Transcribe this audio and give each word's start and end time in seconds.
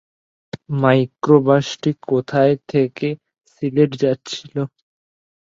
মাইক্রোবাসটি 0.81 1.91
কোথায় 2.07 2.55
থেকে 2.71 3.07
সিলেট 3.53 3.91
যাচ্ছিল? 4.03 4.55